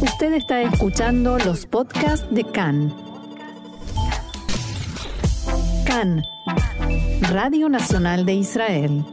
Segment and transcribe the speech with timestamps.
[0.00, 2.94] Usted está escuchando los podcasts de CAN.
[5.86, 6.22] CAN,
[7.30, 9.04] Radio Nacional de Israel.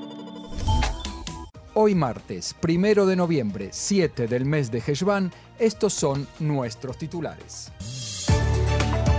[1.73, 7.71] Hoy martes, primero de noviembre, 7 del mes de Heshvan, estos son nuestros titulares.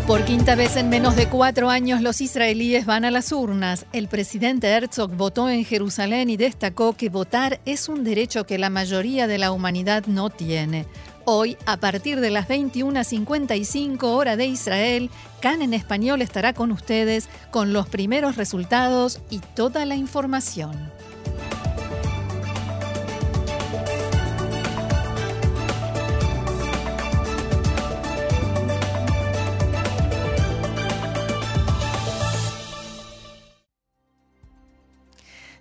[0.07, 3.87] Por quinta vez en menos de cuatro años los israelíes van a las urnas.
[3.95, 8.69] El presidente Herzog votó en Jerusalén y destacó que votar es un derecho que la
[8.69, 10.85] mayoría de la humanidad no tiene.
[11.27, 15.11] Hoy, a partir de las 21.55 hora de Israel,
[15.41, 20.93] CAN en español estará con ustedes con los primeros resultados y toda la información.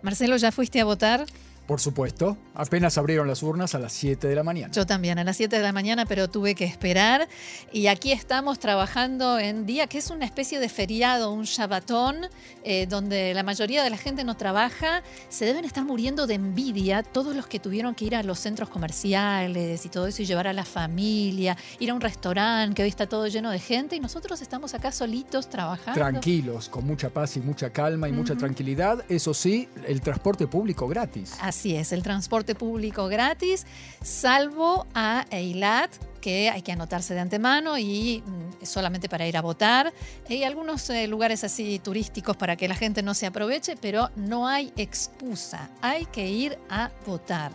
[0.01, 1.25] Marcelo, ¿ya fuiste a votar?
[1.65, 4.73] Por supuesto, apenas abrieron las urnas a las 7 de la mañana.
[4.73, 7.29] Yo también, a las 7 de la mañana, pero tuve que esperar.
[7.71, 12.27] Y aquí estamos trabajando en día que es una especie de feriado, un Shabbatón,
[12.65, 15.03] eh, donde la mayoría de la gente no trabaja.
[15.29, 18.67] Se deben estar muriendo de envidia todos los que tuvieron que ir a los centros
[18.67, 22.89] comerciales y todo eso y llevar a la familia, ir a un restaurante que hoy
[22.89, 25.93] está todo lleno de gente y nosotros estamos acá solitos trabajando.
[25.93, 29.05] Tranquilos, con mucha paz y mucha calma y mucha tranquilidad.
[29.07, 31.37] Eso sí, el transporte público gratis.
[31.39, 33.65] Así es, el transporte público gratis,
[34.01, 39.41] salvo a Eilat, que hay que anotarse de antemano y mm, solamente para ir a
[39.41, 39.93] votar.
[40.29, 44.47] Hay algunos eh, lugares así turísticos para que la gente no se aproveche, pero no
[44.47, 47.51] hay excusa, hay que ir a votar.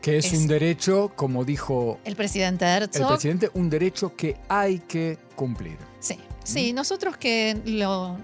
[0.00, 3.02] Que es, un derecho, como dijo el presidente Herzog.
[3.02, 5.76] El presidente, un derecho que hay que cumplir.
[6.00, 8.16] Sí, sí, nosotros que lo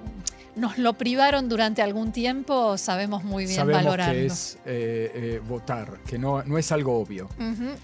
[0.56, 4.20] nos lo privaron durante algún tiempo, sabemos muy bien sabemos valorarlo.
[4.20, 7.28] Que es eh, eh, votar, que no, no es algo obvio.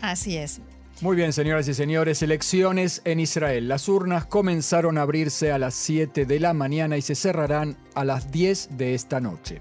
[0.01, 0.61] así es.
[1.01, 3.69] Muy bien, señoras y señores, elecciones en Israel.
[3.69, 8.05] Las urnas comenzaron a abrirse a las 7 de la mañana y se cerrarán a
[8.05, 9.61] las 10 de esta noche.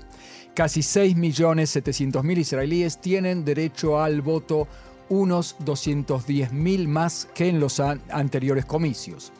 [0.53, 4.67] Casi 6.700.000 israelíes tienen derecho al voto,
[5.07, 9.31] unos 210.000 más que en los anteriores comicios.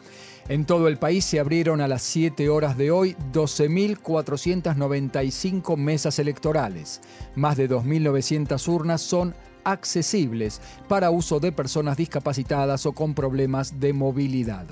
[0.49, 7.01] En todo el país se abrieron a las 7 horas de hoy 12.495 mesas electorales.
[7.35, 13.93] Más de 2.900 urnas son accesibles para uso de personas discapacitadas o con problemas de
[13.93, 14.65] movilidad.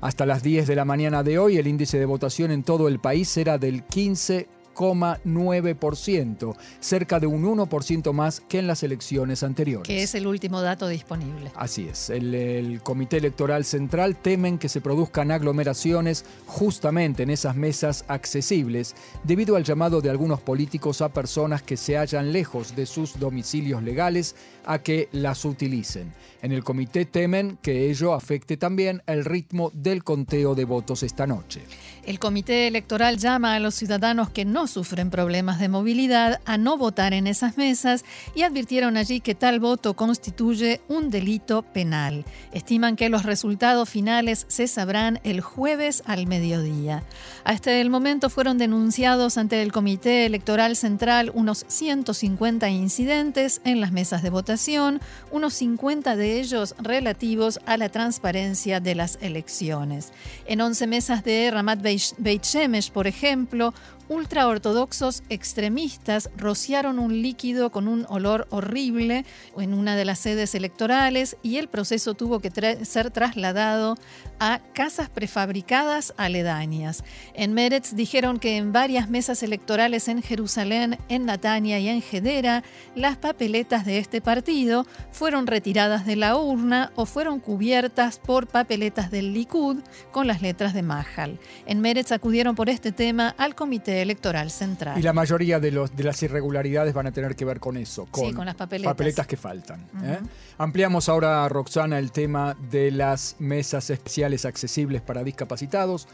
[0.00, 3.00] Hasta las 10 de la mañana de hoy el índice de votación en todo el
[3.00, 4.46] país era del 15
[4.78, 9.86] 9%, cerca de un 1% más que en las elecciones anteriores.
[9.86, 11.50] Que es el último dato disponible.
[11.54, 12.10] Así es.
[12.10, 18.94] El, el, Comité Electoral Central temen que se produzcan aglomeraciones justamente en esas mesas accesibles
[19.24, 23.82] debido al llamado de algunos políticos a personas que se hallan lejos de sus domicilios
[23.82, 26.12] legales a que las utilicen.
[26.42, 31.26] En el comité temen que ello afecte también el ritmo del conteo de votos esta
[31.26, 31.62] noche.
[32.04, 36.76] El comité electoral llama a los ciudadanos que no sufren problemas de movilidad a no
[36.76, 42.24] votar en esas mesas y advirtieron allí que tal voto constituye un delito penal.
[42.52, 47.02] Estiman que los resultados finales se sabrán el jueves al mediodía.
[47.44, 53.92] Hasta el momento fueron denunciados ante el Comité Electoral Central unos 150 incidentes en las
[53.92, 55.00] mesas de votación,
[55.30, 60.12] unos 50 de ellos relativos a la transparencia de las elecciones.
[60.46, 63.72] En 11 mesas de Ramat Beit Shemesh, por ejemplo,
[64.08, 69.24] ultraortodoxos extremistas rociaron un líquido con un olor horrible
[69.56, 72.50] en una de las sedes electorales y el proceso tuvo que
[72.84, 73.96] ser trasladado
[74.40, 77.04] a casas prefabricadas aledañas.
[77.34, 82.62] En Meretz dijeron que en varias mesas electorales en Jerusalén, en Natania y en Gedera,
[82.94, 89.10] las papeletas de este partido fueron retiradas de la urna o fueron cubiertas por papeletas
[89.10, 89.78] del Likud
[90.12, 91.38] con las letras de Mahal.
[91.66, 94.98] En Meretz acudieron por este tema al Comité Electoral Central.
[94.98, 98.06] Y la mayoría de, los, de las irregularidades van a tener que ver con eso,
[98.10, 99.26] con, las papeletas.
[99.26, 99.80] que faltan.
[100.02, 100.18] ¿eh?
[100.58, 106.08] Ampliamos ahora, Roxana, el tema de las mesas especiales accesibles para discapacitados.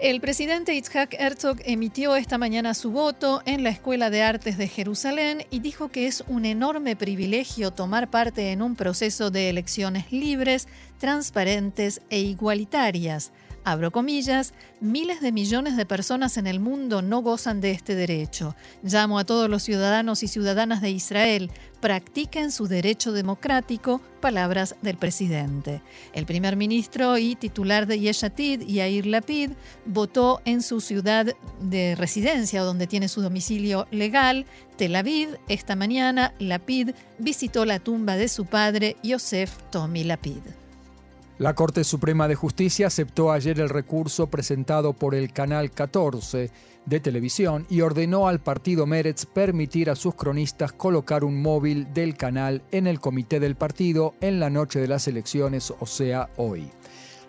[0.00, 4.66] El presidente Itzhak Herzog emitió esta mañana su voto en la Escuela de Artes de
[4.66, 10.10] Jerusalén y dijo que es un enorme privilegio tomar parte en un proceso de elecciones
[10.10, 10.66] libres,
[10.98, 13.30] transparentes e igualitarias
[13.64, 18.54] abro comillas, miles de millones de personas en el mundo no gozan de este derecho.
[18.82, 21.50] Llamo a todos los ciudadanos y ciudadanas de Israel,
[21.80, 25.82] practiquen su derecho democrático, palabras del presidente.
[26.12, 29.50] El primer ministro y titular de Yeshatid, Yair Lapid,
[29.84, 34.46] votó en su ciudad de residencia, donde tiene su domicilio legal,
[34.76, 35.38] Tel Aviv.
[35.48, 40.63] Esta mañana, Lapid visitó la tumba de su padre, Yosef Tomi Lapid.
[41.38, 46.52] La Corte Suprema de Justicia aceptó ayer el recurso presentado por el Canal 14
[46.86, 52.16] de televisión y ordenó al partido Meretz permitir a sus cronistas colocar un móvil del
[52.16, 56.70] canal en el comité del partido en la noche de las elecciones, o sea, hoy.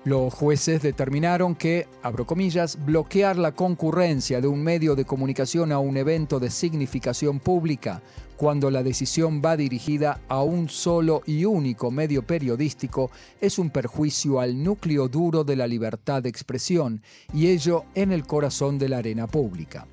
[0.05, 5.79] Los jueces determinaron que, abro comillas, bloquear la concurrencia de un medio de comunicación a
[5.79, 8.03] un evento de significación pública
[8.37, 13.09] cuando la decisión va dirigida a un solo y único medio periodístico
[13.41, 17.01] es un perjuicio al núcleo duro de la libertad de expresión
[17.33, 19.87] y ello en el corazón de la arena pública.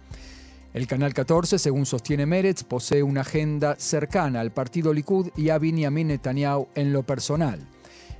[0.74, 5.58] El Canal 14, según sostiene Meretz, posee una agenda cercana al partido Likud y a
[5.58, 7.66] Benjamin Netanyahu en lo personal.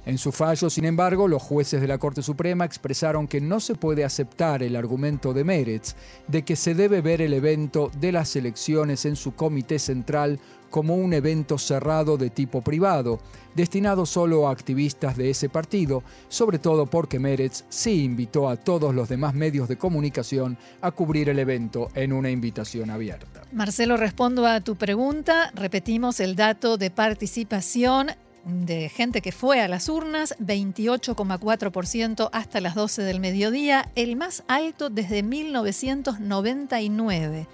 [0.04, 3.76] En su fallo, sin embargo, los jueces de la Corte Suprema expresaron que no se
[3.76, 5.94] puede aceptar el argumento de Meretz
[6.26, 10.40] de que se debe ver el evento de las elecciones en su comité central
[10.70, 13.20] como un evento cerrado de tipo privado,
[13.54, 18.94] destinado solo a activistas de ese partido, sobre todo porque Meretz sí invitó a todos
[18.94, 23.42] los demás medios de comunicación a cubrir el evento en una invitación abierta.
[23.52, 25.52] Marcelo, respondo a tu pregunta.
[25.54, 28.08] Repetimos el dato de participación
[28.44, 34.42] de gente que fue a las urnas, 28,4% hasta las 12 del mediodía, el más
[34.48, 37.46] alto desde 1999.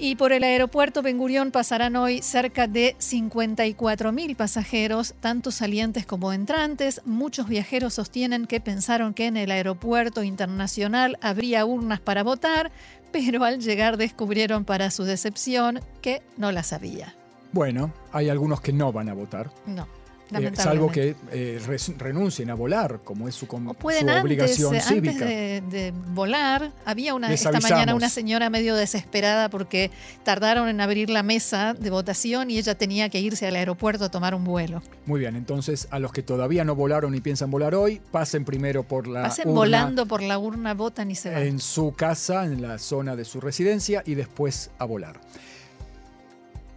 [0.00, 6.32] Y por el aeropuerto Ben Gurión pasarán hoy cerca de 54.000 pasajeros, tanto salientes como
[6.32, 7.00] entrantes.
[7.04, 12.70] Muchos viajeros sostienen que pensaron que en el aeropuerto internacional habría urnas para votar,
[13.10, 17.16] pero al llegar descubrieron para su decepción que no las había.
[17.50, 19.50] Bueno, hay algunos que no van a votar.
[19.66, 19.88] No.
[20.30, 21.60] Eh, salvo que eh,
[21.98, 25.24] renuncien a volar, como es su, obligación eh, cívica.
[25.24, 29.90] Antes de, volar, había una, esta mañana una señora medio desesperada porque
[30.24, 34.10] tardaron en abrir la mesa de votación y ella tenía que irse al aeropuerto a
[34.10, 34.82] tomar un vuelo.
[35.06, 38.82] Muy bien, entonces a los que todavía no volaron y piensan volar hoy, pasen primero
[38.82, 41.42] por la pasen volando por la urna, votan y se van.
[41.42, 45.20] En su casa, en la zona de su residencia y después a volar.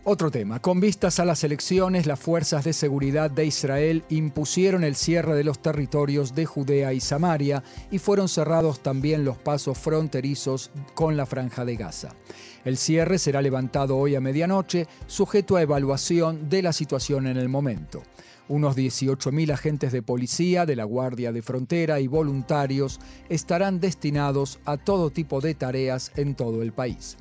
[0.04, 0.60] Otro tema.
[0.60, 5.44] Con vistas a las elecciones, las fuerzas de seguridad de Israel impusieron el cierre de
[5.44, 11.28] los territorios de Judea y Samaria y fueron cerrados también los pasos fronterizos con la
[11.28, 12.16] franja de Gaza.
[12.66, 17.48] El cierre será levantado hoy a medianoche, sujeto a evaluación de la situación en el
[17.48, 18.02] momento.
[18.48, 24.78] Unos 18.000 agentes de policía, de la Guardia de Frontera y voluntarios estarán destinados a
[24.78, 27.18] todo tipo de tareas en todo el país.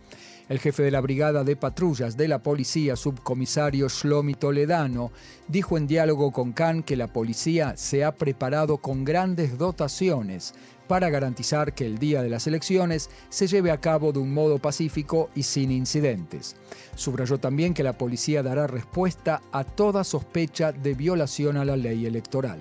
[0.51, 5.13] El jefe de la brigada de patrullas de la policía, subcomisario Shlomi Toledano,
[5.47, 10.55] dijo en diálogo con Khan que la policía se ha preparado con grandes dotaciones
[10.89, 14.59] para garantizar que el día de las elecciones se lleve a cabo de un modo
[14.59, 16.57] pacífico y sin incidentes.
[16.97, 22.07] Subrayó también que la policía dará respuesta a toda sospecha de violación a la ley
[22.07, 22.59] electoral.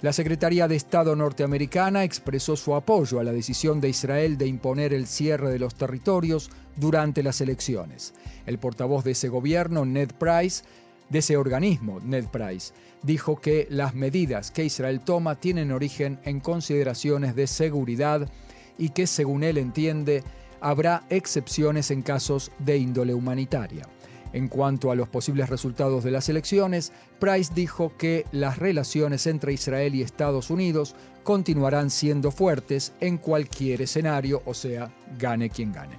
[0.00, 4.94] La Secretaría de Estado norteamericana expresó su apoyo a la decisión de Israel de imponer
[4.94, 8.14] el cierre de los territorios durante las elecciones.
[8.46, 10.62] El portavoz de ese gobierno, Ned Price,
[11.08, 16.38] de ese organismo, Ned Price, dijo que las medidas que Israel toma tienen origen en
[16.38, 18.30] consideraciones de seguridad
[18.78, 20.22] y que, según él entiende,
[20.60, 23.88] habrá excepciones en casos de índole humanitaria.
[24.32, 29.52] En cuanto a los posibles resultados de las elecciones, Price dijo que las relaciones entre
[29.52, 30.94] Israel y Estados Unidos
[31.28, 35.94] continuarán siendo fuertes en cualquier escenario, o sea, gane quien gane.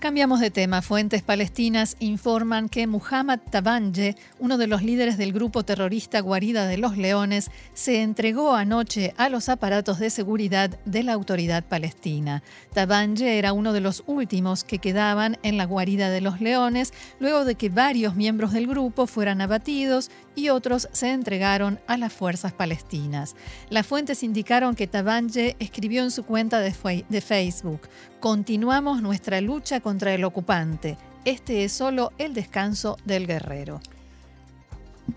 [0.00, 0.82] Cambiamos de tema.
[0.82, 6.78] Fuentes palestinas informan que Muhammad Tabanje, uno de los líderes del grupo terrorista Guarida de
[6.78, 12.42] los Leones, se entregó anoche a los aparatos de seguridad de la autoridad palestina.
[12.74, 17.39] Tabanje era uno de los últimos que quedaban en la Guarida de los Leones, luego
[17.44, 22.52] de que varios miembros del grupo fueran abatidos y otros se entregaron a las fuerzas
[22.52, 23.34] palestinas.
[23.68, 27.82] Las fuentes indicaron que Tabanje escribió en su cuenta de, de Facebook,
[28.20, 30.98] Continuamos nuestra lucha contra el ocupante.
[31.24, 33.80] Este es solo el descanso del guerrero.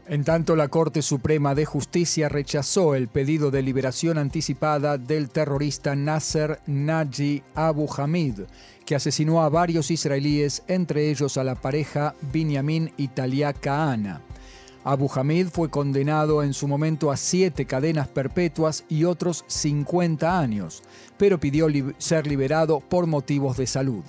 [0.08, 5.96] En tanto, la Corte Suprema de Justicia rechazó el pedido de liberación anticipada del terrorista
[5.96, 8.42] Nasser Naji Abu Hamid,
[8.86, 14.22] que asesinó a varios israelíes, entre ellos a la pareja Binyamin Italia Kahana.
[14.84, 20.84] Abu Hamid fue condenado en su momento a siete cadenas perpetuas y otros 50 años,
[21.18, 24.04] pero pidió ser liberado por motivos de salud.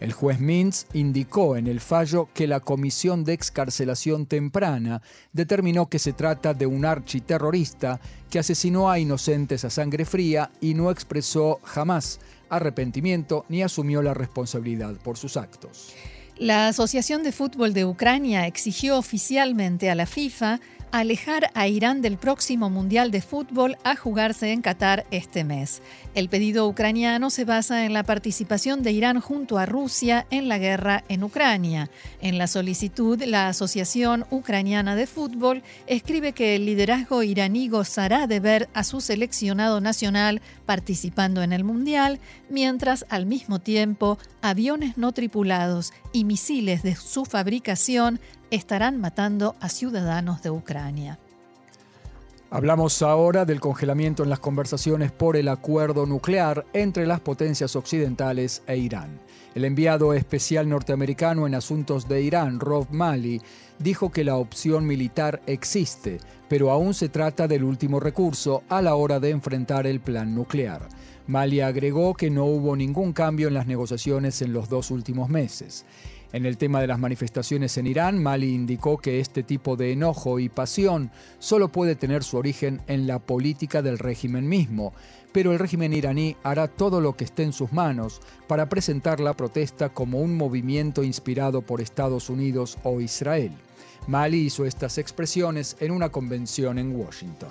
[0.00, 5.02] El juez Mintz indicó en el fallo que la Comisión de Excarcelación Temprana
[5.32, 8.00] determinó que se trata de un architerrorista
[8.30, 14.14] que asesinó a inocentes a sangre fría y no expresó jamás arrepentimiento ni asumió la
[14.14, 15.94] responsabilidad por sus actos.
[16.38, 20.60] La Asociación de Fútbol de Ucrania exigió oficialmente a la FIFA
[20.92, 25.82] alejar a Irán del próximo Mundial de Fútbol a jugarse en Qatar este mes.
[26.14, 30.58] El pedido ucraniano se basa en la participación de Irán junto a Rusia en la
[30.58, 31.90] guerra en Ucrania.
[32.20, 38.40] En la solicitud, la Asociación Ucraniana de Fútbol escribe que el liderazgo iraní gozará de
[38.40, 42.18] ver a su seleccionado nacional participando en el Mundial,
[42.48, 49.68] mientras al mismo tiempo aviones no tripulados y misiles de su fabricación estarán matando a
[49.68, 51.18] ciudadanos de Ucrania.
[52.50, 58.62] Hablamos ahora del congelamiento en las conversaciones por el acuerdo nuclear entre las potencias occidentales
[58.66, 59.20] e Irán.
[59.54, 63.42] El enviado especial norteamericano en asuntos de Irán, Rob Mali,
[63.78, 68.94] dijo que la opción militar existe, pero aún se trata del último recurso a la
[68.94, 70.88] hora de enfrentar el plan nuclear.
[71.26, 75.84] Mali agregó que no hubo ningún cambio en las negociaciones en los dos últimos meses.
[76.32, 80.38] En el tema de las manifestaciones en Irán, Mali indicó que este tipo de enojo
[80.38, 84.92] y pasión solo puede tener su origen en la política del régimen mismo,
[85.32, 89.34] pero el régimen iraní hará todo lo que esté en sus manos para presentar la
[89.34, 93.52] protesta como un movimiento inspirado por Estados Unidos o Israel.
[94.06, 97.50] Mali hizo estas expresiones en una convención en Washington.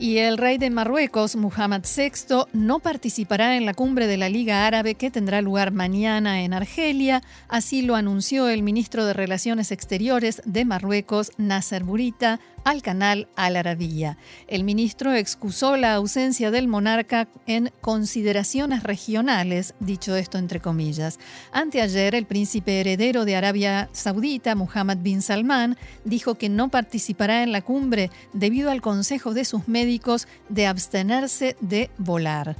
[0.00, 4.66] Y el rey de Marruecos, Muhammad VI, no participará en la cumbre de la Liga
[4.66, 7.22] Árabe que tendrá lugar mañana en Argelia.
[7.48, 13.56] Así lo anunció el ministro de Relaciones Exteriores de Marruecos, Nasser Burita, al canal Al
[13.56, 14.18] Arabía.
[14.46, 21.18] El ministro excusó la ausencia del monarca en consideraciones regionales, dicho esto entre comillas.
[21.52, 27.52] Anteayer, el príncipe heredero de Arabia Saudita, Muhammad bin Salman, dijo que no participará en
[27.52, 32.56] la cumbre debido al consejo de sus médicos de abstenerse de volar.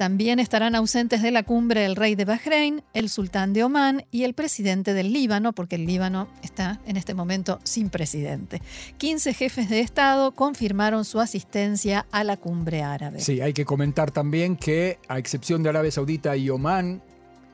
[0.00, 4.24] También estarán ausentes de la cumbre el rey de Bahrein, el sultán de Omán y
[4.24, 8.62] el presidente del Líbano, porque el Líbano está en este momento sin presidente.
[8.96, 13.20] 15 jefes de Estado confirmaron su asistencia a la cumbre árabe.
[13.20, 17.02] Sí, hay que comentar también que, a excepción de Arabia Saudita y Omán,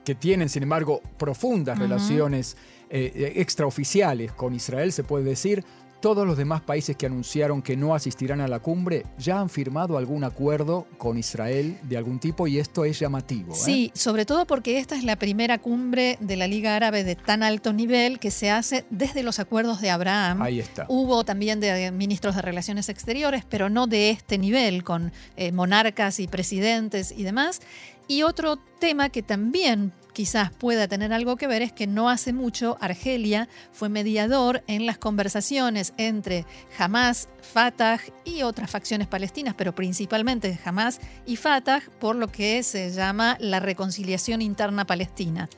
[0.04, 2.56] que tienen, sin embargo, profundas relaciones
[2.90, 5.64] eh, extraoficiales con Israel, se puede decir,
[6.00, 9.98] todos los demás países que anunciaron que no asistirán a la cumbre ya han firmado
[9.98, 13.52] algún acuerdo con Israel de algún tipo y esto es llamativo.
[13.52, 13.56] ¿eh?
[13.56, 17.42] Sí, sobre todo porque esta es la primera cumbre de la Liga Árabe de tan
[17.42, 20.42] alto nivel que se hace desde los acuerdos de Abraham.
[20.42, 20.86] Ahí está.
[20.88, 26.20] Hubo también de ministros de Relaciones Exteriores, pero no de este nivel, con eh, monarcas
[26.20, 27.60] y presidentes y demás.
[28.08, 32.32] Y otro tema que también quizás pueda tener algo que ver es que no hace
[32.32, 36.46] mucho Argelia fue mediador en las conversaciones entre
[36.78, 42.90] Hamas, Fatah y otras facciones palestinas, pero principalmente Hamas y Fatah, por lo que se
[42.92, 45.50] llama la reconciliación interna palestina.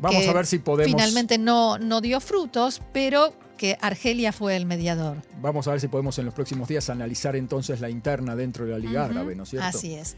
[0.00, 0.90] Vamos a ver si podemos.
[0.90, 5.18] Finalmente no, no dio frutos, pero que Argelia fue el mediador.
[5.40, 8.72] Vamos a ver si podemos en los próximos días analizar entonces la interna dentro de
[8.72, 9.68] la Liga Árabe, ¿no es cierto?
[9.68, 10.16] Así es.